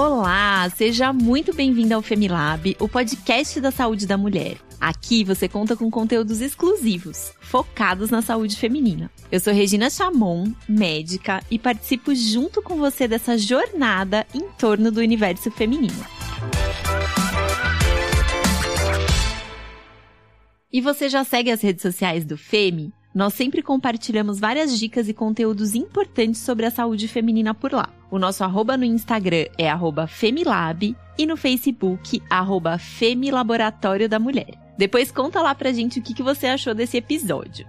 [0.00, 4.56] Olá, seja muito bem-vindo ao Femilab, o podcast da saúde da mulher.
[4.80, 9.10] Aqui você conta com conteúdos exclusivos, focados na saúde feminina.
[9.30, 15.00] Eu sou Regina Chamon, médica, e participo junto com você dessa jornada em torno do
[15.00, 16.06] universo feminino.
[20.72, 22.92] E você já segue as redes sociais do Femi?
[23.14, 27.88] Nós sempre compartilhamos várias dicas e conteúdos importantes sobre a saúde feminina por lá.
[28.10, 34.54] O nosso arroba no Instagram é arroba Femilab e no Facebook, arroba Femilaboratório da Mulher.
[34.76, 37.66] Depois conta lá pra gente o que, que você achou desse episódio.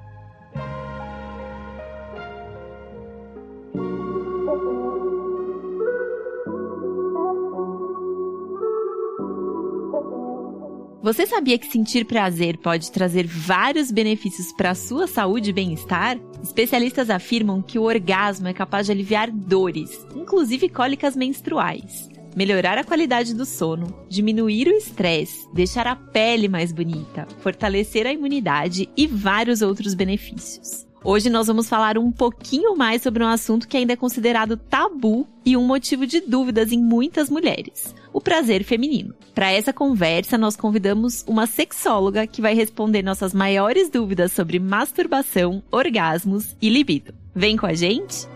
[11.01, 16.19] Você sabia que sentir prazer pode trazer vários benefícios para a sua saúde e bem-estar?
[16.43, 22.83] Especialistas afirmam que o orgasmo é capaz de aliviar dores, inclusive cólicas menstruais, melhorar a
[22.83, 29.07] qualidade do sono, diminuir o estresse, deixar a pele mais bonita, fortalecer a imunidade e
[29.07, 30.85] vários outros benefícios.
[31.01, 35.25] Hoje nós vamos falar um pouquinho mais sobre um assunto que ainda é considerado tabu
[35.45, 39.13] e um motivo de dúvidas em muitas mulheres: o prazer feminino.
[39.33, 45.63] Para essa conversa, nós convidamos uma sexóloga que vai responder nossas maiores dúvidas sobre masturbação,
[45.71, 47.13] orgasmos e libido.
[47.33, 48.27] Vem com a gente?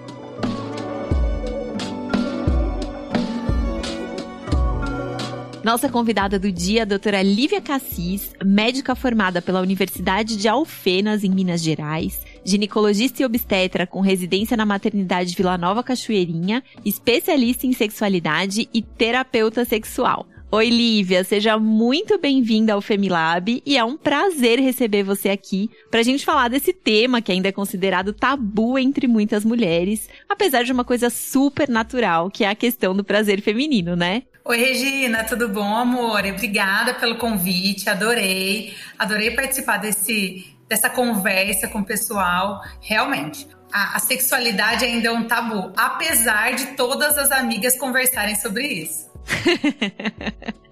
[5.64, 11.30] Nossa convidada do dia, a doutora Lívia Cassis, médica formada pela Universidade de Alfenas, em
[11.30, 18.70] Minas Gerais, ginecologista e obstetra com residência na maternidade Vila Nova Cachoeirinha, especialista em sexualidade
[18.74, 20.28] e terapeuta sexual.
[20.56, 26.02] Oi, Lívia, seja muito bem-vinda ao Femilab e é um prazer receber você aqui para
[26.02, 30.72] a gente falar desse tema que ainda é considerado tabu entre muitas mulheres, apesar de
[30.72, 34.22] uma coisa super natural, que é a questão do prazer feminino, né?
[34.46, 36.24] Oi, Regina, tudo bom, amor?
[36.24, 38.76] Obrigada pelo convite, adorei.
[39.00, 42.64] Adorei participar desse, dessa conversa com o pessoal.
[42.82, 48.66] Realmente, a, a sexualidade ainda é um tabu, apesar de todas as amigas conversarem sobre
[48.66, 49.13] isso.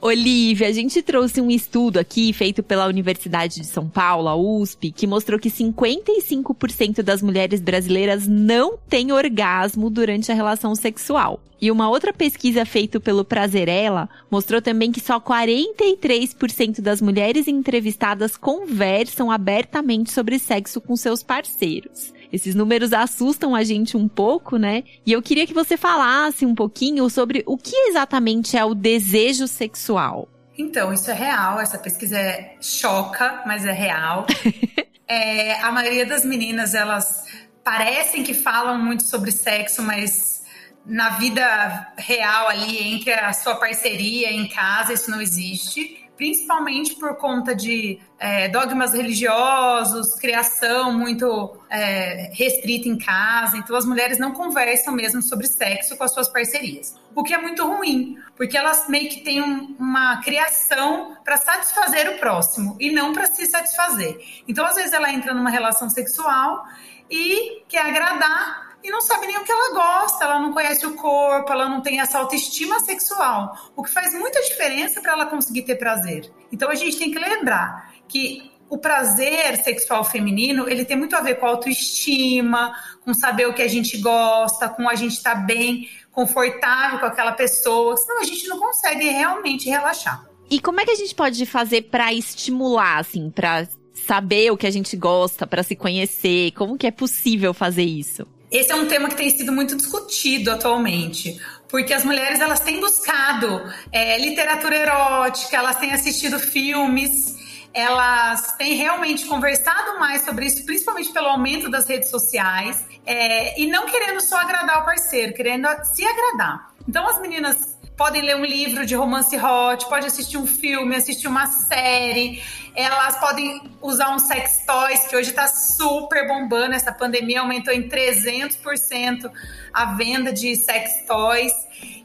[0.00, 4.90] Olivia, a gente trouxe um estudo aqui feito pela Universidade de São Paulo, a USP,
[4.90, 11.40] que mostrou que 55% das mulheres brasileiras não têm orgasmo durante a relação sexual.
[11.60, 18.36] E uma outra pesquisa feita pelo Prazerela mostrou também que só 43% das mulheres entrevistadas
[18.36, 22.12] conversam abertamente sobre sexo com seus parceiros.
[22.32, 24.84] Esses números assustam a gente um pouco, né?
[25.04, 29.46] E eu queria que você falasse um pouquinho sobre o que exatamente é o desejo
[29.46, 30.28] sexual.
[30.56, 34.26] Então, isso é real, essa pesquisa é choca, mas é real.
[35.06, 37.24] é, a maioria das meninas, elas
[37.62, 40.42] parecem que falam muito sobre sexo, mas
[40.84, 47.16] na vida real ali, entre a sua parceria em casa, isso não existe principalmente por
[47.16, 53.56] conta de é, dogmas religiosos, criação muito é, restrita em casa.
[53.56, 56.96] Então, as mulheres não conversam mesmo sobre sexo com as suas parcerias.
[57.14, 62.10] O que é muito ruim, porque elas meio que têm um, uma criação para satisfazer
[62.10, 64.20] o próximo e não para se satisfazer.
[64.48, 66.66] Então, às vezes, ela entra numa relação sexual
[67.08, 70.94] e quer agradar e não sabe nem o que ela gosta, ela não conhece o
[70.94, 75.62] corpo, ela não tem essa autoestima sexual, o que faz muita diferença para ela conseguir
[75.62, 76.30] ter prazer.
[76.52, 81.20] Então a gente tem que lembrar que o prazer sexual feminino, ele tem muito a
[81.20, 85.40] ver com autoestima, com saber o que a gente gosta, com a gente estar tá
[85.40, 90.26] bem, confortável com aquela pessoa, senão a gente não consegue realmente relaxar.
[90.50, 94.66] E como é que a gente pode fazer para estimular, assim, para saber o que
[94.66, 96.52] a gente gosta, para se conhecer?
[96.52, 98.26] Como que é possível fazer isso?
[98.50, 102.80] Esse é um tema que tem sido muito discutido atualmente, porque as mulheres elas têm
[102.80, 107.36] buscado é, literatura erótica, elas têm assistido filmes,
[107.74, 113.66] elas têm realmente conversado mais sobre isso, principalmente pelo aumento das redes sociais, é, e
[113.66, 116.72] não querendo só agradar o parceiro, querendo se agradar.
[116.88, 121.26] Então as meninas podem ler um livro de romance hot, pode assistir um filme, assistir
[121.26, 122.40] uma série,
[122.72, 127.88] elas podem usar um sex toys, que hoje está super bombando, essa pandemia aumentou em
[127.88, 129.28] 300%
[129.74, 131.52] a venda de sex toys,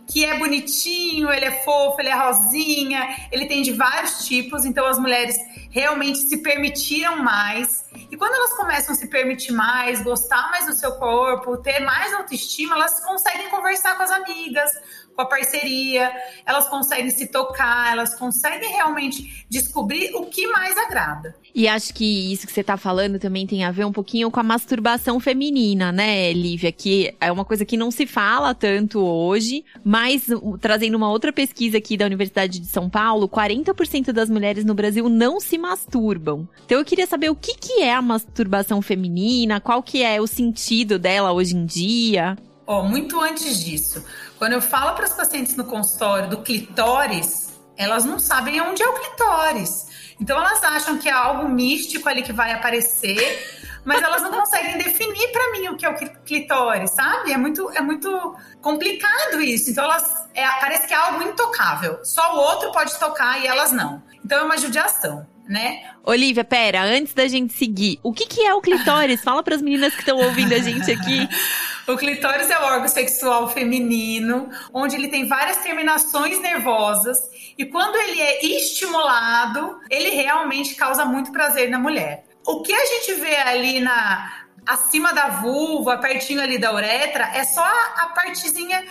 [0.07, 4.87] que é bonitinho, ele é fofo, ele é rosinha, ele tem de vários tipos, então
[4.87, 5.37] as mulheres
[5.69, 7.83] realmente se permitiram mais.
[8.11, 12.13] E quando elas começam a se permitir mais, gostar mais do seu corpo, ter mais
[12.13, 14.71] autoestima, elas conseguem conversar com as amigas,
[15.15, 16.11] com a parceria,
[16.45, 21.35] elas conseguem se tocar, elas conseguem realmente descobrir o que mais agrada.
[21.53, 24.39] E acho que isso que você está falando também tem a ver um pouquinho com
[24.39, 26.71] a masturbação feminina, né, Lívia?
[26.71, 30.25] Que é uma coisa que não se fala tanto hoje, mas
[30.59, 35.07] trazendo uma outra pesquisa aqui da Universidade de São Paulo, 40% das mulheres no Brasil
[35.07, 36.47] não se masturbam.
[36.65, 40.25] Então eu queria saber o que, que é a masturbação feminina, qual que é o
[40.25, 42.35] sentido dela hoje em dia.
[42.65, 44.03] Ó, oh, muito antes disso,
[44.43, 48.85] quando eu falo para as pacientes no consultório do clitóris, elas não sabem onde é
[48.89, 49.87] o clitóris.
[50.19, 54.77] Então elas acham que é algo místico ali que vai aparecer, mas elas não conseguem
[54.77, 55.95] definir para mim o que é o
[56.25, 57.31] clitóris, sabe?
[57.31, 59.69] É muito, é muito complicado isso.
[59.69, 62.03] Então elas é, parece que é algo intocável.
[62.03, 64.03] Só o outro pode tocar e elas não.
[64.25, 65.81] Então é uma judiação né?
[66.03, 69.21] Olivia, pera, antes da gente seguir, o que, que é o clitóris?
[69.21, 71.27] Fala para as meninas que estão ouvindo a gente aqui.
[71.87, 77.19] o clitóris é o órgão sexual feminino, onde ele tem várias terminações nervosas
[77.57, 82.25] e quando ele é estimulado, ele realmente causa muito prazer na mulher.
[82.45, 87.43] O que a gente vê ali na acima da vulva, pertinho ali da uretra, é
[87.43, 88.83] só a, partezinha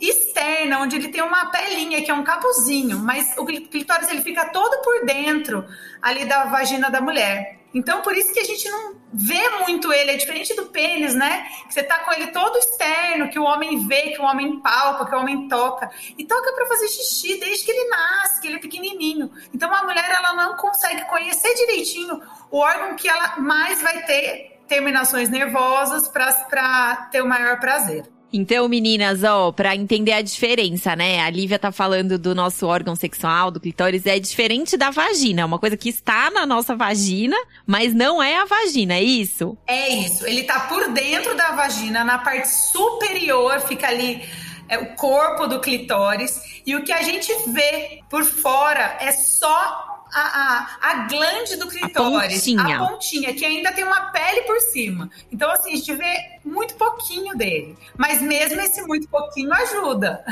[0.00, 4.46] externa, onde ele tem uma pelinha, que é um capuzinho, mas o clitóris ele fica
[4.46, 5.64] todo por dentro
[6.02, 7.60] ali da vagina da mulher.
[7.72, 11.48] Então, por isso que a gente não vê muito ele, é diferente do pênis, né?
[11.68, 15.14] Você tá com ele todo externo, que o homem vê, que o homem palpa, que
[15.14, 15.90] o homem toca.
[16.16, 19.30] E toca para fazer xixi desde que ele nasce, que ele é pequenininho.
[19.52, 22.20] Então, a mulher, ela não consegue conhecer direitinho
[22.50, 28.04] o órgão que ela mais vai ter terminações nervosas para ter o maior prazer.
[28.32, 31.20] Então, meninas, ó, pra entender a diferença, né?
[31.20, 35.42] A Lívia tá falando do nosso órgão sexual, do clitóris, é diferente da vagina.
[35.42, 37.36] É uma coisa que está na nossa vagina,
[37.66, 39.58] mas não é a vagina, é isso?
[39.66, 40.24] É isso.
[40.26, 44.22] Ele tá por dentro da vagina, na parte superior, fica ali
[44.68, 46.62] é, o corpo do clitóris.
[46.64, 51.68] E o que a gente vê por fora é só a, a, a glande do
[51.68, 52.76] clitóris, a pontinha.
[52.76, 55.10] a pontinha, que ainda tem uma pele por cima.
[55.32, 56.14] Então, assim, a gente vê
[56.44, 57.76] muito pouquinho dele.
[57.96, 60.24] Mas mesmo esse muito pouquinho ajuda.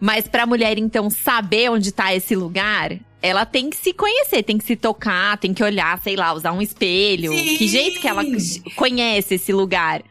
[0.00, 4.42] Mas para a mulher, então, saber onde está esse lugar, ela tem que se conhecer,
[4.42, 7.32] tem que se tocar, tem que olhar, sei lá, usar um espelho.
[7.32, 7.56] Sim.
[7.56, 8.22] Que jeito que ela
[8.76, 10.02] conhece esse lugar?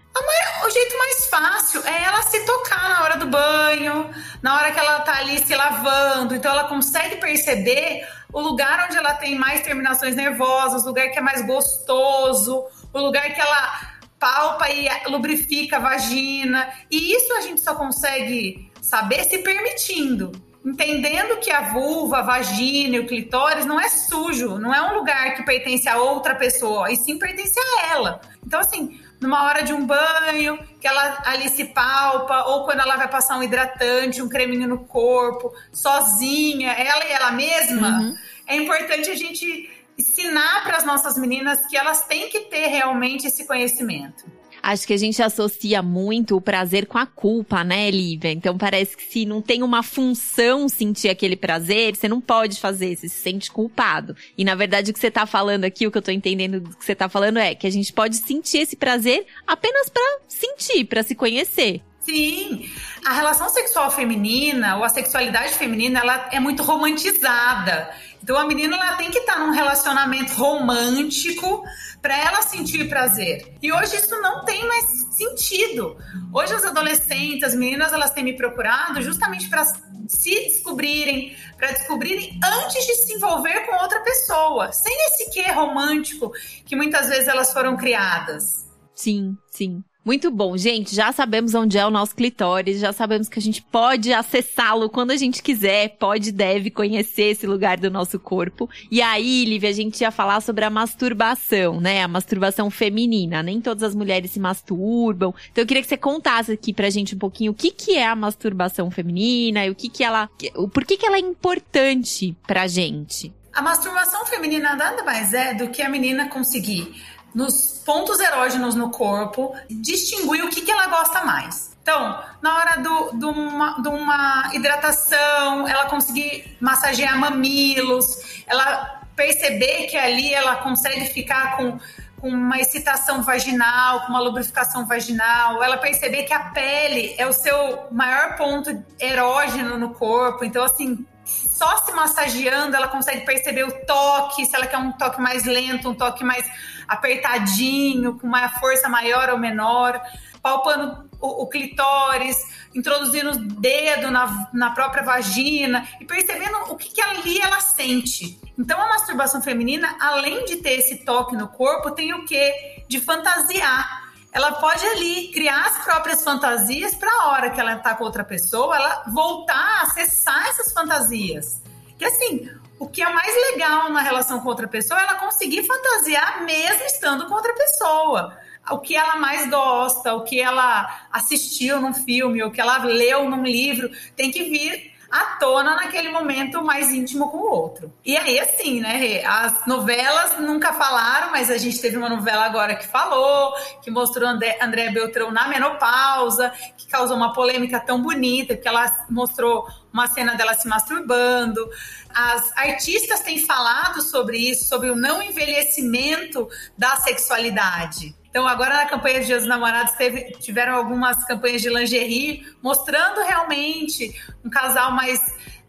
[0.66, 4.10] O jeito mais fácil é ela se tocar na hora do banho,
[4.42, 6.36] na hora que ela tá ali se lavando.
[6.36, 11.20] Então ela consegue perceber o lugar onde ela tem mais terminações nervosas, o lugar que
[11.20, 16.72] é mais gostoso, o lugar que ela palpa e lubrifica a vagina.
[16.90, 20.32] E isso a gente só consegue saber se permitindo.
[20.66, 24.96] Entendendo que a vulva, a vagina e o clitóris não é sujo, não é um
[24.98, 28.22] lugar que pertence a outra pessoa, e sim pertence a ela.
[28.46, 32.98] Então, assim, numa hora de um banho, que ela ali se palpa, ou quando ela
[32.98, 38.16] vai passar um hidratante, um creminho no corpo, sozinha, ela e ela mesma, uhum.
[38.46, 43.28] é importante a gente ensinar para as nossas meninas que elas têm que ter realmente
[43.28, 44.26] esse conhecimento.
[44.64, 48.32] Acho que a gente associa muito o prazer com a culpa, né, Lívia?
[48.32, 52.96] Então parece que se não tem uma função sentir aquele prazer, você não pode fazer,
[52.96, 54.16] você se sente culpado.
[54.38, 56.78] E na verdade o que você tá falando aqui, o que eu tô entendendo do
[56.78, 60.86] que você tá falando é que a gente pode sentir esse prazer apenas para sentir,
[60.86, 61.82] para se conhecer.
[62.00, 62.70] Sim,
[63.06, 67.90] a relação sexual feminina ou a sexualidade feminina ela é muito romantizada.
[68.24, 71.64] Então a menina ela tem que estar num relacionamento romântico
[72.02, 73.58] para ela sentir prazer.
[73.62, 75.98] E hoje isso não tem mais sentido.
[76.34, 79.66] Hoje as adolescentes, as meninas, elas têm me procurado justamente para
[80.08, 86.32] se descobrirem, para descobrirem antes de se envolver com outra pessoa, sem esse quê romântico
[86.66, 88.70] que muitas vezes elas foram criadas.
[88.96, 89.84] Sim, sim.
[90.06, 90.94] Muito bom, gente.
[90.94, 95.12] Já sabemos onde é o nosso clitóris, já sabemos que a gente pode acessá-lo quando
[95.12, 98.70] a gente quiser, pode deve conhecer esse lugar do nosso corpo.
[98.92, 102.04] E aí, Lívia, a gente ia falar sobre a masturbação, né?
[102.04, 103.42] A masturbação feminina.
[103.42, 105.34] Nem todas as mulheres se masturbam.
[105.52, 108.06] Então eu queria que você contasse aqui pra gente um pouquinho o que que é
[108.06, 110.30] a masturbação feminina e o que que ela,
[110.74, 113.34] por que que ela é importante pra gente.
[113.54, 116.92] A masturbação feminina nada mais é do que a menina conseguir
[117.34, 121.74] nos pontos erógenos no corpo, distinguir o que, que ela gosta mais.
[121.82, 129.88] Então, na hora do, do uma, de uma hidratação, ela conseguir massagear mamilos, ela perceber
[129.88, 131.78] que ali ela consegue ficar com,
[132.22, 137.34] com uma excitação vaginal, com uma lubrificação vaginal, ela perceber que a pele é o
[137.34, 140.46] seu maior ponto erógeno no corpo.
[140.46, 145.22] Então, assim, só se massageando ela consegue perceber o toque, se ela quer um toque
[145.22, 146.50] mais lento, um toque mais
[146.88, 150.02] apertadinho, com uma força maior ou menor,
[150.42, 152.38] palpando o, o clitóris,
[152.76, 158.40] introduzindo o dedo na, na própria vagina e percebendo o que, que ali ela sente.
[158.60, 162.84] Então, a masturbação feminina, além de ter esse toque no corpo, tem o quê?
[162.88, 164.03] De fantasiar.
[164.34, 168.24] Ela pode ali criar as próprias fantasias para a hora que ela está com outra
[168.24, 171.62] pessoa, ela voltar a acessar essas fantasias.
[171.98, 172.50] Que assim,
[172.80, 176.84] o que é mais legal na relação com outra pessoa é ela conseguir fantasiar mesmo
[176.86, 178.38] estando com outra pessoa
[178.72, 183.30] o que ela mais gosta, o que ela assistiu num filme, o que ela leu
[183.30, 187.94] num livro, tem que vir à tona naquele momento mais íntimo com o outro.
[188.04, 192.76] E aí, assim, né, as novelas nunca falaram, mas a gente teve uma novela agora
[192.76, 193.54] que falou,
[193.84, 199.06] que mostrou André, André Beltrão na menopausa, que causou uma polêmica tão bonita, que ela
[199.08, 201.70] mostrou uma cena dela se masturbando.
[202.12, 208.16] As artistas têm falado sobre isso, sobre o não envelhecimento da sexualidade.
[208.34, 213.22] Então, agora na campanha de Dia dos Namorados, teve, tiveram algumas campanhas de lingerie mostrando
[213.22, 214.12] realmente
[214.44, 215.22] um casal mais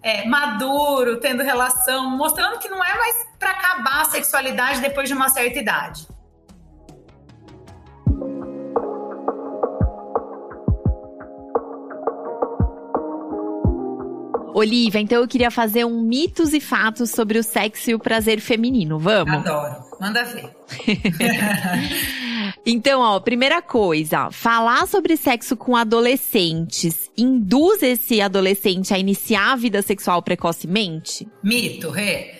[0.03, 5.15] é, maduro, tendo relação, mostrando que não é mais para acabar a sexualidade depois de
[5.15, 6.09] uma certa idade.
[14.55, 18.41] Olivia, então eu queria fazer um mitos e fatos sobre o sexo e o prazer
[18.41, 19.01] feminino.
[19.01, 19.35] Vamos?
[19.35, 19.85] Adoro.
[20.01, 20.49] Manda ver.
[22.67, 29.57] Então, ó, primeira coisa, falar sobre sexo com adolescentes induz esse adolescente a iniciar a
[29.57, 31.29] vida sexual precocemente?
[31.43, 32.35] Mito, Rê.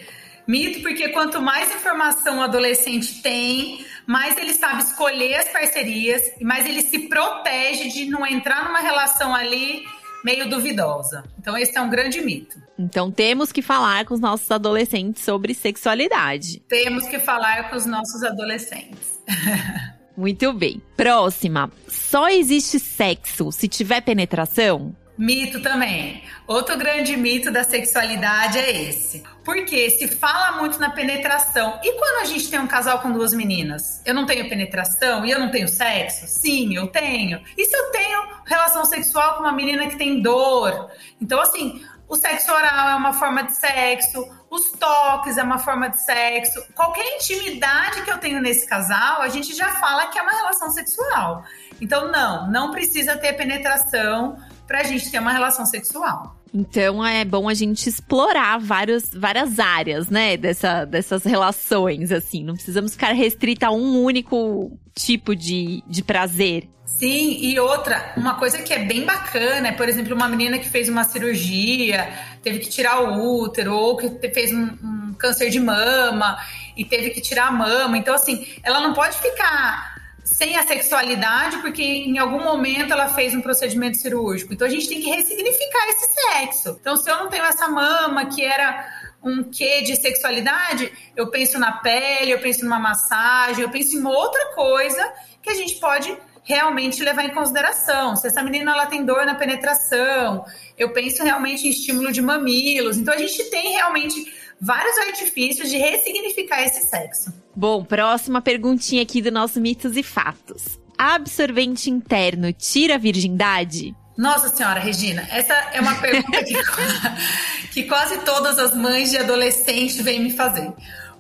[0.47, 6.45] Mito, porque quanto mais informação o adolescente tem, mais ele sabe escolher as parcerias e
[6.45, 9.85] mais ele se protege de não entrar numa relação ali
[10.25, 11.23] meio duvidosa.
[11.39, 12.59] Então, esse é um grande mito.
[12.79, 16.61] Então, temos que falar com os nossos adolescentes sobre sexualidade.
[16.67, 19.21] Temos que falar com os nossos adolescentes.
[20.17, 20.81] Muito bem.
[20.97, 21.71] Próxima.
[21.89, 24.95] Só existe sexo se tiver penetração?
[25.17, 26.25] Mito também.
[26.45, 29.23] Outro grande mito da sexualidade é esse.
[29.45, 31.79] Porque se fala muito na penetração.
[31.85, 34.03] E quando a gente tem um casal com duas meninas?
[34.05, 36.27] Eu não tenho penetração e eu não tenho sexo?
[36.27, 37.41] Sim, eu tenho.
[37.57, 40.91] E se eu tenho relação sexual com uma menina que tem dor?
[41.21, 45.89] Então, assim, o sexo oral é uma forma de sexo, os toques é uma forma
[45.91, 46.61] de sexo.
[46.75, 50.71] Qualquer intimidade que eu tenho nesse casal, a gente já fala que é uma relação
[50.71, 51.45] sexual.
[51.81, 54.37] Então, não, não precisa ter penetração
[54.75, 56.37] para a gente ter uma relação sexual.
[56.53, 62.43] Então é bom a gente explorar vários, várias áreas, né, dessa, dessas relações, assim.
[62.43, 66.69] Não precisamos ficar restrita a um único tipo de, de prazer.
[66.85, 70.69] Sim, e outra, uma coisa que é bem bacana é, por exemplo, uma menina que
[70.69, 72.13] fez uma cirurgia,
[72.43, 76.37] teve que tirar o útero, ou que fez um, um câncer de mama
[76.77, 77.97] e teve que tirar a mama.
[77.97, 79.94] Então, assim, ela não pode ficar
[80.25, 84.55] sem a sexualidade, porque em algum momento ela fez um procedimento cirúrgico.
[84.55, 86.79] Então a gente tem que ressignificar esse sexo.
[86.81, 88.89] Então, se eu não tenho essa mama que era
[89.23, 94.05] um quê de sexualidade, eu penso na pele, eu penso numa massagem, eu penso em
[94.05, 95.13] outra coisa
[95.43, 98.17] que a gente pode realmente levar em consideração.
[98.17, 100.45] Se essa menina ela tem dor na penetração,
[100.77, 102.97] eu penso realmente em estímulo de mamilos.
[102.97, 107.33] Então a gente tem realmente vários artifícios de ressignificar esse sexo.
[107.55, 110.79] Bom, próxima perguntinha aqui do nosso mitos e fatos.
[110.97, 113.95] Absorvente interno tira a virgindade?
[114.17, 116.55] Nossa Senhora, Regina, essa é uma pergunta que,
[117.73, 120.73] que quase todas as mães de adolescentes vêm me fazer.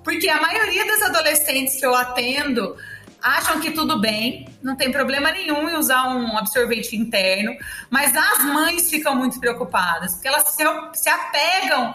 [0.04, 2.76] Porque a maioria das adolescentes que eu atendo
[3.24, 7.56] acham que tudo bem, não tem problema nenhum em usar um absorvente interno,
[7.88, 10.62] mas as mães ficam muito preocupadas, porque elas se,
[10.92, 11.94] se apegam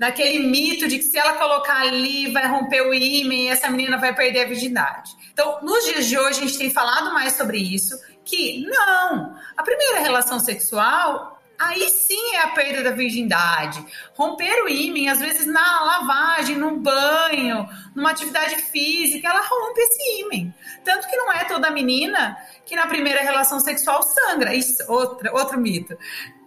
[0.00, 3.98] naquele mito de que se ela colocar ali vai romper o ímã e essa menina
[3.98, 5.14] vai perder a virgindade.
[5.30, 9.62] Então, nos dias de hoje, a gente tem falado mais sobre isso, que não, a
[9.62, 13.84] primeira relação sexual aí sim é a perda da virgindade.
[14.14, 20.22] Romper o ímã, às vezes na lavagem, no banho, numa atividade física, ela rompe esse
[20.22, 20.50] ímã.
[20.82, 24.54] Tanto que não é toda menina que na primeira relação sexual sangra.
[24.54, 25.94] Isso, outra, outro mito.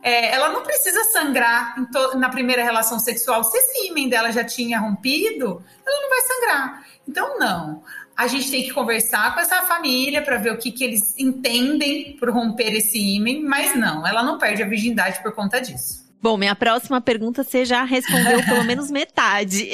[0.04, 1.76] É, ela não precisa sangrar
[2.16, 3.44] na primeira relação sexual.
[3.44, 6.86] Se esse ímã dela já tinha rompido, ela não vai sangrar.
[7.08, 7.82] Então, não
[8.16, 12.16] a gente tem que conversar com essa família para ver o que, que eles entendem
[12.18, 16.04] por romper esse ímã, mas não, ela não perde a virgindade por conta disso.
[16.24, 19.70] Bom, minha próxima pergunta você já respondeu pelo menos metade.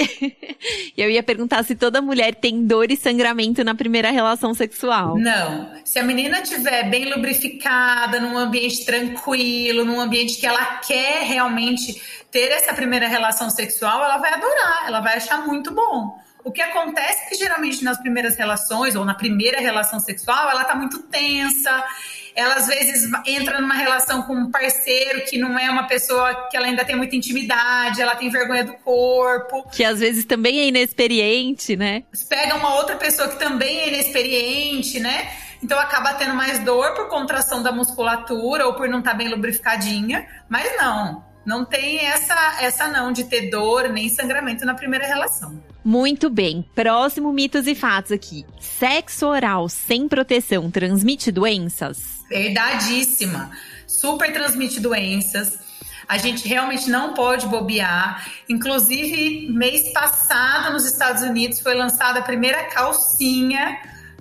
[0.98, 5.16] Eu ia perguntar se toda mulher tem dor e sangramento na primeira relação sexual.
[5.16, 5.70] Não.
[5.86, 12.02] Se a menina estiver bem lubrificada, num ambiente tranquilo, num ambiente que ela quer realmente
[12.32, 16.20] ter essa primeira relação sexual, ela vai adorar, ela vai achar muito bom.
[16.44, 20.64] O que acontece é que geralmente nas primeiras relações ou na primeira relação sexual, ela
[20.64, 21.84] tá muito tensa,
[22.36, 26.56] ela às vezes entra numa relação com um parceiro que não é uma pessoa que
[26.56, 29.68] ela ainda tem muita intimidade, ela tem vergonha do corpo.
[29.70, 32.04] Que às vezes também é inexperiente, né?
[32.30, 35.32] Pega uma outra pessoa que também é inexperiente, né?
[35.62, 39.28] Então acaba tendo mais dor por contração da musculatura ou por não estar tá bem
[39.28, 45.06] lubrificadinha, mas não, não tem essa essa não de ter dor nem sangramento na primeira
[45.06, 45.62] relação.
[45.90, 46.64] Muito bem.
[46.76, 48.46] Próximo mitos e fatos aqui.
[48.60, 51.98] Sexo oral sem proteção transmite doenças?
[52.30, 53.50] Verdadíssima.
[53.88, 55.58] Super transmite doenças.
[56.08, 58.24] A gente realmente não pode bobear.
[58.48, 63.80] Inclusive, mês passado, nos Estados Unidos, foi lançada a primeira calcinha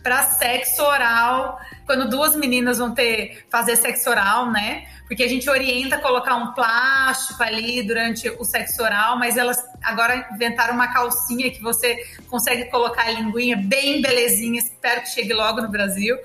[0.09, 4.87] para sexo oral, quando duas meninas vão ter fazer sexo oral, né?
[5.07, 9.59] porque a gente orienta a colocar um plástico ali durante o sexo oral, mas elas
[9.83, 11.97] agora inventaram uma calcinha que você
[12.29, 16.17] consegue colocar a linguinha bem belezinha, espero que chegue logo no Brasil.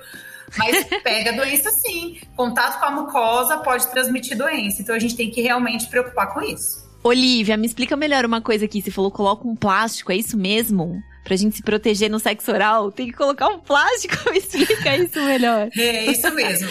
[0.58, 2.20] Mas pega doença sim.
[2.36, 4.82] Contato com a mucosa pode transmitir doença.
[4.82, 6.84] Então a gente tem que realmente preocupar com isso.
[7.02, 8.82] Olivia, me explica melhor uma coisa aqui.
[8.82, 11.02] Você falou coloca um plástico, é isso mesmo?
[11.24, 14.14] Pra gente se proteger no sexo oral, tem que colocar um plástico?
[14.30, 15.70] Me explica isso melhor.
[15.76, 16.68] É, isso mesmo.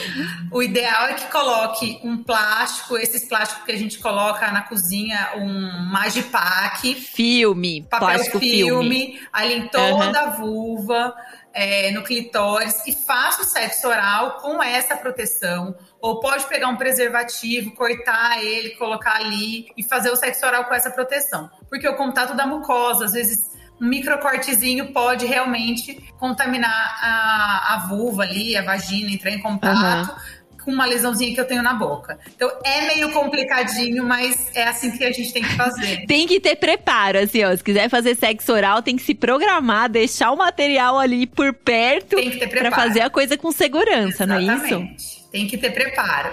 [0.51, 5.31] O ideal é que coloque um plástico, esses plásticos que a gente coloca na cozinha,
[5.35, 6.93] um Magipack.
[6.93, 9.27] Filme, papel plástico filme, filme.
[9.33, 10.15] ali em toda uhum.
[10.15, 11.15] a vulva.
[11.55, 15.75] É, no clitóris e faça o sexo oral com essa proteção.
[16.01, 20.73] Ou pode pegar um preservativo, cortar ele, colocar ali e fazer o sexo oral com
[20.73, 21.51] essa proteção.
[21.69, 23.53] Porque o contato da mucosa, às vezes
[23.83, 30.09] um microcortezinho pode realmente contaminar a, a vulva ali, a vagina, entrar em contato.
[30.09, 32.17] Uhum com uma lesãozinha que eu tenho na boca.
[32.33, 36.05] Então é meio complicadinho, mas é assim que a gente tem que fazer.
[36.07, 37.53] tem que ter preparo, assim, ó.
[37.53, 42.15] Se quiser fazer sexo oral, tem que se programar, deixar o material ali por perto.
[42.15, 42.73] Tem que ter preparo.
[42.73, 44.71] Pra fazer a coisa com segurança, Exatamente.
[44.71, 45.29] não é isso?
[45.33, 46.31] Tem que ter preparo.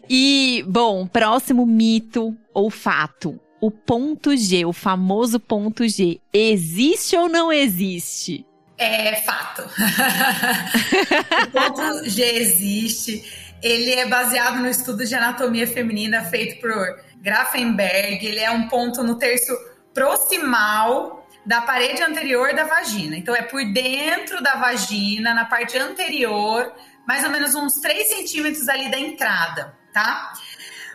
[0.07, 7.29] e, bom, próximo mito ou fato o ponto G, o famoso ponto G, existe ou
[7.29, 8.47] não existe?
[8.79, 9.63] É fato.
[11.47, 13.23] o ponto G existe.
[13.63, 18.25] Ele é baseado no estudo de anatomia feminina feito por Grafenberg.
[18.25, 19.55] Ele é um ponto no terço
[19.93, 23.17] proximal da parede anterior da vagina.
[23.17, 26.73] Então, é por dentro da vagina, na parte anterior,
[27.07, 30.33] mais ou menos uns 3 centímetros ali da entrada, tá?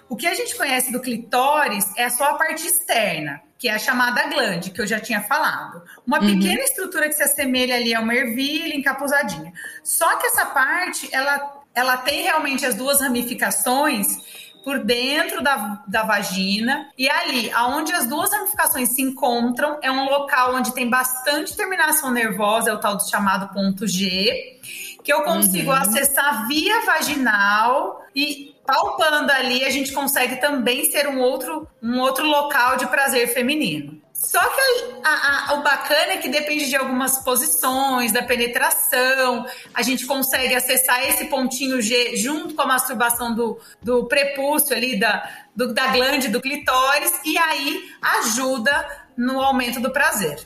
[0.07, 3.79] O que a gente conhece do clitóris é só a parte externa, que é a
[3.79, 5.81] chamada glande, que eu já tinha falado.
[6.05, 6.27] Uma uhum.
[6.27, 9.51] pequena estrutura que se assemelha ali a uma ervilha encapusadinha.
[9.83, 14.07] Só que essa parte, ela, ela tem realmente as duas ramificações
[14.65, 20.09] por dentro da, da vagina e ali, aonde as duas ramificações se encontram, é um
[20.09, 24.59] local onde tem bastante terminação nervosa, é o tal do chamado ponto G,
[25.05, 25.77] que eu consigo uhum.
[25.77, 32.25] acessar via vaginal e palpando ali, a gente consegue também ser um outro, um outro
[32.25, 34.01] local de prazer feminino.
[34.11, 39.83] Só que a, a, o bacana é que depende de algumas posições, da penetração, a
[39.83, 45.29] gente consegue acessar esse pontinho G junto com a masturbação do, do prepúcio ali, da,
[45.55, 50.39] do, da glande do clitóris, e aí ajuda no aumento do prazer.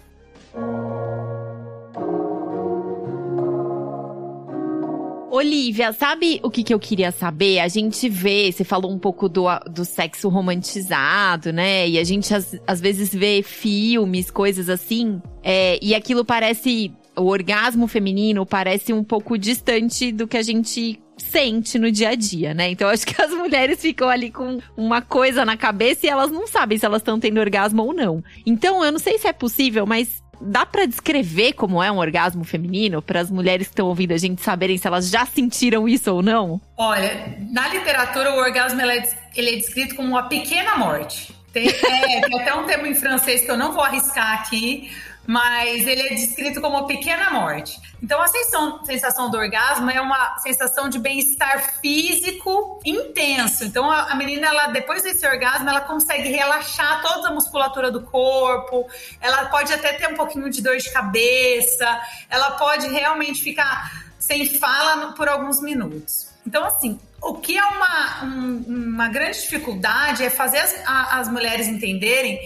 [5.32, 7.60] Olivia, sabe o que, que eu queria saber?
[7.60, 11.88] A gente vê, você falou um pouco do, do sexo romantizado, né?
[11.88, 16.92] E a gente às, vezes vê filmes, coisas assim, é, e aquilo parece.
[17.16, 22.16] O orgasmo feminino parece um pouco distante do que a gente sente no dia a
[22.16, 22.72] dia, né?
[22.72, 26.48] Então acho que as mulheres ficam ali com uma coisa na cabeça e elas não
[26.48, 28.24] sabem se elas estão tendo orgasmo ou não.
[28.46, 32.44] Então eu não sei se é possível, mas dá para descrever como é um orgasmo
[32.44, 36.14] feminino para as mulheres que estão ouvindo a gente saberem se elas já sentiram isso
[36.14, 36.62] ou não?
[36.78, 41.34] Olha, na literatura o orgasmo ele é, ele é descrito como uma pequena morte.
[41.52, 44.92] Tem, é, tem até um termo em francês que eu não vou arriscar aqui,
[45.30, 47.80] mas ele é descrito como pequena morte.
[48.02, 53.64] Então, a sensação, sensação do orgasmo é uma sensação de bem-estar físico intenso.
[53.64, 58.02] Então, a, a, menina, ela depois desse orgasmo, ela consegue relaxar toda a musculatura do
[58.02, 58.88] corpo,
[59.22, 64.58] ela pode até ter um pouquinho de dor de cabeça, ela pode realmente ficar sem
[64.58, 66.28] fala por alguns minutos.
[66.44, 71.30] Então, assim, o que é uma, um, uma grande dificuldade é fazer as, a, as
[71.30, 72.40] mulheres entenderem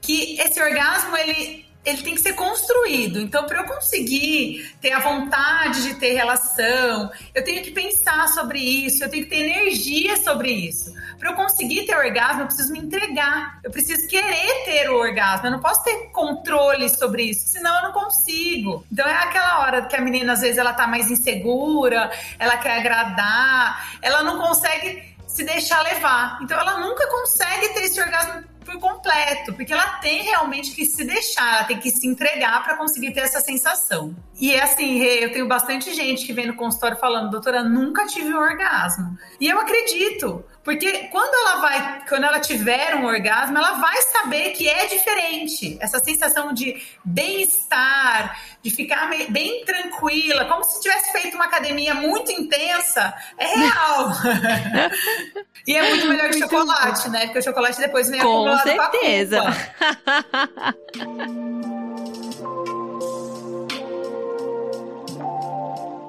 [0.00, 3.20] que esse orgasmo ele ele tem que ser construído.
[3.20, 8.58] Então, para eu conseguir ter a vontade de ter relação, eu tenho que pensar sobre
[8.58, 10.92] isso, eu tenho que ter energia sobre isso.
[11.18, 13.60] Para eu conseguir ter orgasmo, eu preciso me entregar.
[13.62, 15.46] Eu preciso querer ter o orgasmo.
[15.46, 18.84] Eu não posso ter controle sobre isso, senão eu não consigo.
[18.90, 22.78] Então, é aquela hora que a menina, às vezes, ela tá mais insegura, ela quer
[22.78, 26.38] agradar, ela não consegue se deixar levar.
[26.42, 31.04] Então, ela nunca consegue ter esse orgasmo por completo, porque ela tem realmente que se
[31.04, 34.14] deixar, ela tem que se entregar para conseguir ter essa sensação.
[34.40, 38.34] E é assim, eu tenho bastante gente que vem no consultório falando, doutora, nunca tive
[38.34, 39.16] um orgasmo.
[39.40, 44.52] E eu acredito, porque quando ela vai, quando ela tiver um orgasmo, ela vai saber
[44.52, 45.76] que é diferente.
[45.78, 52.32] Essa sensação de bem-estar, de ficar bem tranquila, como se tivesse feito uma academia muito
[52.32, 54.10] intensa, é real.
[55.68, 57.10] e é muito melhor que muito chocolate, bom.
[57.10, 57.20] né?
[57.26, 59.40] Porque o chocolate depois vem com acumulado certeza.
[59.42, 60.72] com a
[61.04, 61.64] culpa.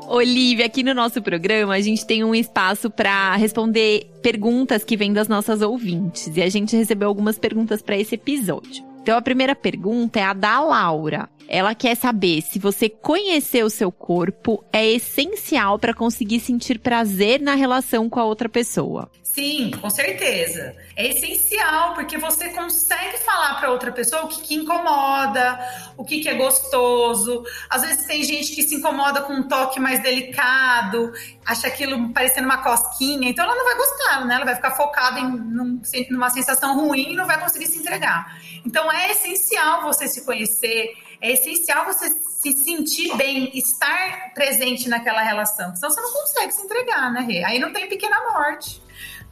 [0.07, 5.11] Olivia, aqui no nosso programa a gente tem um espaço para responder perguntas que vêm
[5.11, 8.94] das nossas ouvintes e a gente recebeu algumas perguntas para esse episódio.
[9.05, 11.29] Então a primeira pergunta é a da Laura.
[11.47, 17.39] Ela quer saber se você conhecer o seu corpo é essencial para conseguir sentir prazer
[17.39, 19.07] na relação com a outra pessoa.
[19.35, 20.73] Sim, com certeza.
[20.95, 25.59] É essencial, porque você consegue falar para outra pessoa o que, que incomoda,
[25.97, 27.43] o que, que é gostoso.
[27.69, 31.11] Às vezes tem gente que se incomoda com um toque mais delicado,
[31.45, 34.35] acha aquilo parecendo uma cosquinha, então ela não vai gostar, né?
[34.35, 38.39] Ela vai ficar focada em num, numa sensação ruim e não vai conseguir se entregar.
[38.65, 45.21] Então é essencial você se conhecer, é essencial você se sentir bem, estar presente naquela
[45.21, 45.75] relação.
[45.75, 47.43] Senão você não consegue se entregar, né, Rê?
[47.43, 48.81] Aí não tem pequena morte.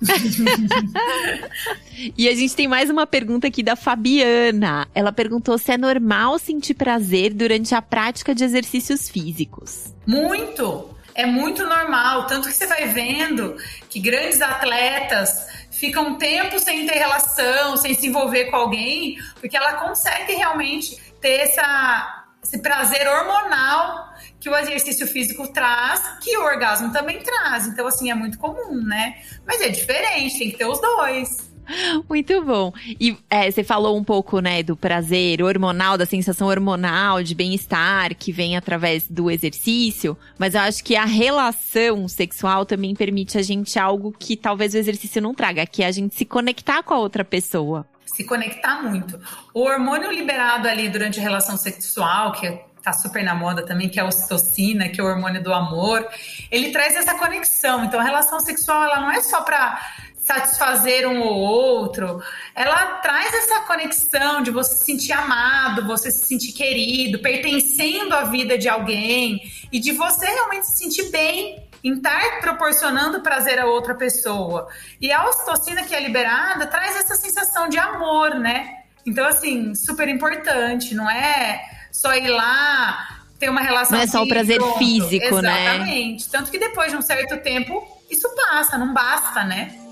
[2.18, 4.88] e a gente tem mais uma pergunta aqui da Fabiana.
[4.94, 9.94] Ela perguntou se é normal sentir prazer durante a prática de exercícios físicos.
[10.06, 10.90] Muito!
[11.16, 12.28] É muito normal.
[12.28, 13.56] Tanto que você vai vendo
[13.90, 19.58] que grandes atletas ficam um tempo sem ter relação, sem se envolver com alguém, porque
[19.58, 26.44] ela consegue realmente ter essa, esse prazer hormonal que o exercício físico traz, que o
[26.44, 27.68] orgasmo também traz.
[27.68, 29.22] Então, assim, é muito comum, né?
[29.46, 31.53] Mas é diferente, tem que ter os dois.
[32.10, 32.74] Muito bom.
[33.00, 38.16] E é, você falou um pouco, né, do prazer hormonal, da sensação hormonal de bem-estar
[38.16, 43.42] que vem através do exercício, mas eu acho que a relação sexual também permite a
[43.42, 46.94] gente algo que talvez o exercício não traga, que é a gente se conectar com
[46.94, 47.86] a outra pessoa.
[48.06, 49.20] Se conectar muito.
[49.54, 52.48] O hormônio liberado ali durante a relação sexual, que
[52.84, 56.06] tá super na moda também, que é a ocitocina, que é o hormônio do amor,
[56.52, 57.86] ele traz essa conexão.
[57.86, 59.82] Então, a relação sexual, ela não é só para
[60.24, 62.22] satisfazer um ou outro,
[62.56, 68.24] ela traz essa conexão de você se sentir amado, você se sentir querido, pertencendo à
[68.24, 73.66] vida de alguém e de você realmente se sentir bem em estar proporcionando prazer a
[73.66, 74.68] outra pessoa.
[75.02, 78.84] E a ocitocina que é liberada traz essa sensação de amor, né?
[79.06, 83.98] Então, assim, super importante, não é só ir lá ter uma relação.
[83.98, 84.78] Não é só o prazer pronto.
[84.78, 85.42] físico, Exatamente.
[85.42, 85.76] né?
[85.76, 86.30] Exatamente.
[86.30, 89.83] Tanto que depois de um certo tempo, isso passa, não basta, né?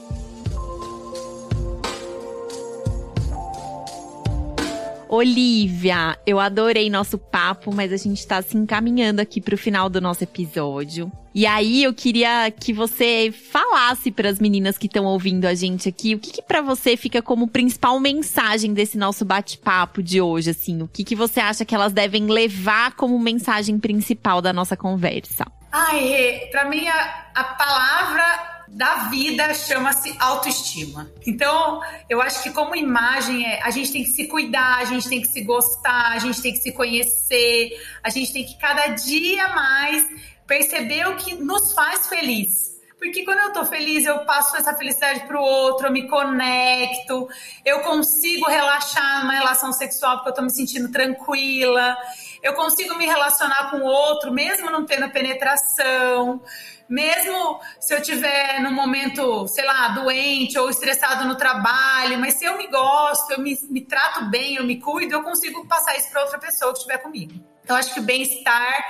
[5.11, 9.99] Olivia, eu adorei nosso papo, mas a gente tá se encaminhando aqui pro final do
[9.99, 11.11] nosso episódio.
[11.35, 15.89] E aí eu queria que você falasse para as meninas que estão ouvindo a gente
[15.89, 20.51] aqui, o que, que para você fica como principal mensagem desse nosso bate-papo de hoje,
[20.51, 24.77] assim, o que que você acha que elas devem levar como mensagem principal da nossa
[24.77, 25.45] conversa?
[25.73, 31.11] Ai, para mim a, a palavra da vida chama-se autoestima.
[31.27, 35.09] Então, eu acho que como imagem é, a gente tem que se cuidar, a gente
[35.09, 38.87] tem que se gostar, a gente tem que se conhecer, a gente tem que cada
[38.87, 40.07] dia mais
[40.47, 42.71] perceber o que nos faz feliz.
[42.97, 47.27] Porque quando eu tô feliz, eu passo essa felicidade pro outro, eu me conecto,
[47.65, 51.97] eu consigo relaxar numa relação sexual porque eu tô me sentindo tranquila,
[52.43, 56.41] eu consigo me relacionar com o outro mesmo não tendo penetração
[56.91, 62.43] mesmo se eu tiver num momento, sei lá, doente ou estressado no trabalho, mas se
[62.43, 66.11] eu me gosto, eu me, me trato bem, eu me cuido, eu consigo passar isso
[66.11, 67.33] para outra pessoa que estiver comigo.
[67.63, 68.83] Então, acho que bem-estar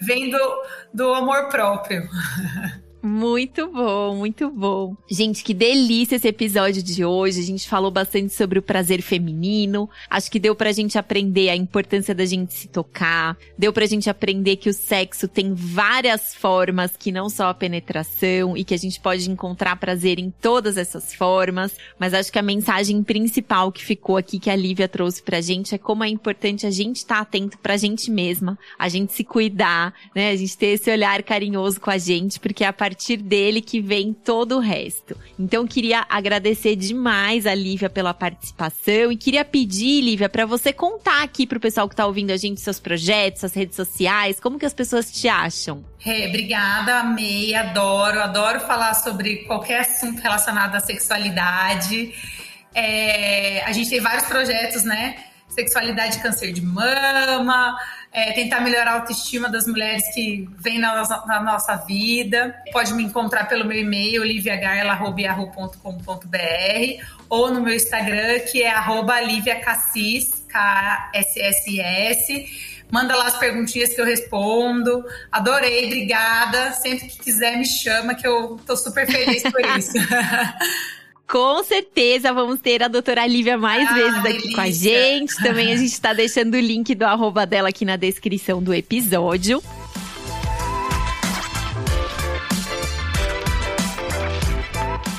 [0.00, 0.62] vem do,
[0.94, 2.08] do amor próprio.
[3.02, 4.94] Muito bom, muito bom.
[5.10, 7.40] Gente, que delícia esse episódio de hoje.
[7.40, 9.88] A gente falou bastante sobre o prazer feminino.
[10.08, 13.38] Acho que deu pra gente aprender a importância da gente se tocar.
[13.56, 18.54] Deu pra gente aprender que o sexo tem várias formas, que não só a penetração,
[18.54, 21.74] e que a gente pode encontrar prazer em todas essas formas.
[21.98, 25.74] Mas acho que a mensagem principal que ficou aqui, que a Lívia trouxe pra gente,
[25.74, 29.24] é como é importante a gente estar tá atento pra gente mesma, a gente se
[29.24, 30.30] cuidar, né?
[30.30, 34.12] A gente ter esse olhar carinhoso com a gente, porque a partir dele que vem
[34.12, 35.16] todo o resto.
[35.38, 41.22] Então queria agradecer demais a Lívia pela participação e queria pedir, Lívia, para você contar
[41.22, 44.66] aqui pro pessoal que tá ouvindo a gente seus projetos, suas redes sociais, como que
[44.66, 45.84] as pessoas te acham?
[46.04, 52.14] Hey, obrigada, amei, adoro, adoro falar sobre qualquer assunto relacionado à sexualidade.
[52.74, 55.16] É, a gente tem vários projetos, né?
[55.48, 57.76] Sexualidade câncer de mama,
[58.12, 62.54] é, tentar melhorar a autoestima das mulheres que vêm na nossa, na nossa vida.
[62.72, 70.44] Pode me encontrar pelo meu e-mail, liviagarla.com.br ou no meu Instagram, que é arroba liviacassis,
[70.48, 72.70] K-S-S-S.
[72.90, 75.04] Manda lá as perguntinhas que eu respondo.
[75.30, 76.72] Adorei, obrigada.
[76.72, 79.92] Sempre que quiser, me chama, que eu tô super feliz por isso.
[81.30, 84.54] Com certeza vamos ter a doutora Lívia mais ah, vezes aqui delícia.
[84.56, 85.36] com a gente.
[85.36, 89.62] Também a gente está deixando o link do arroba dela aqui na descrição do episódio.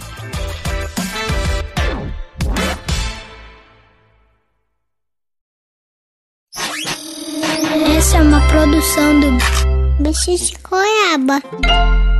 [7.96, 12.12] Essa é uma produção do Bicho de goiaba.